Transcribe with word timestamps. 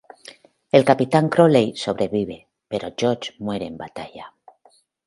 El 0.71 0.83
capitán 0.83 1.29
Crawley 1.29 1.75
sobrevive, 1.75 2.47
pero 2.67 2.89
George 2.97 3.35
muere 3.37 3.67
en 3.67 3.77
batalla. 3.77 4.33